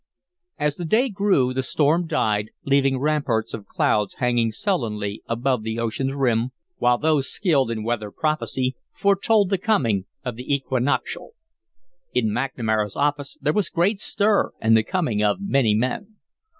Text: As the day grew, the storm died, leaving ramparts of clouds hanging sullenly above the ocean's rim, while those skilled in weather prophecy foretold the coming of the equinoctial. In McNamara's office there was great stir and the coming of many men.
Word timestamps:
As 0.57 0.77
the 0.77 0.83
day 0.85 1.09
grew, 1.09 1.53
the 1.53 1.61
storm 1.61 2.07
died, 2.07 2.49
leaving 2.65 2.97
ramparts 2.99 3.53
of 3.53 3.67
clouds 3.67 4.15
hanging 4.15 4.49
sullenly 4.49 5.21
above 5.27 5.61
the 5.61 5.77
ocean's 5.77 6.13
rim, 6.15 6.49
while 6.77 6.97
those 6.97 7.29
skilled 7.31 7.69
in 7.69 7.83
weather 7.83 8.09
prophecy 8.09 8.75
foretold 8.95 9.51
the 9.51 9.59
coming 9.59 10.05
of 10.25 10.37
the 10.37 10.51
equinoctial. 10.55 11.33
In 12.15 12.29
McNamara's 12.29 12.95
office 12.95 13.37
there 13.41 13.53
was 13.53 13.69
great 13.69 13.99
stir 13.99 14.51
and 14.59 14.75
the 14.75 14.83
coming 14.83 15.21
of 15.21 15.37
many 15.39 15.75
men. 15.75 16.15